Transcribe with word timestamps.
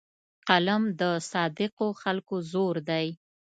قلم 0.47 0.83
د 0.99 1.01
صادقو 1.31 1.87
خلکو 2.01 2.35
زور 2.51 2.75
دی 2.89 3.07